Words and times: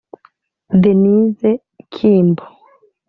Denise 0.81 1.51
Kimbo 1.93 2.45